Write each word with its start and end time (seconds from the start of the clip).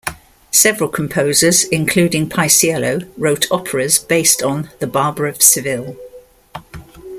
Several 0.49 0.89
composers 0.89 1.63
including 1.63 2.27
Paisiello 2.27 3.07
wrote 3.19 3.45
operas 3.51 3.99
based 3.99 4.41
on 4.41 4.71
"The 4.79 4.87
Barber 4.87 5.27
of 5.27 5.43
Seville". 5.43 5.95